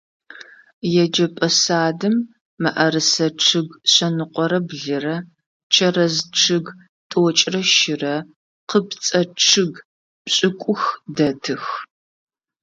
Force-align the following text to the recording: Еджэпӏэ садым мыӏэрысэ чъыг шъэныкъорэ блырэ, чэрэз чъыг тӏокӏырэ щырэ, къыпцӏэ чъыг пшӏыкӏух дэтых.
Еджэпӏэ 1.03 1.49
садым 1.61 2.15
мыӏэрысэ 2.61 3.27
чъыг 3.45 3.69
шъэныкъорэ 3.91 4.59
блырэ, 4.67 5.15
чэрэз 5.73 6.15
чъыг 6.39 6.65
тӏокӏырэ 7.09 7.61
щырэ, 7.75 8.15
къыпцӏэ 8.69 9.21
чъыг 9.47 9.73
пшӏыкӏух 10.23 10.83
дэтых. 11.15 11.63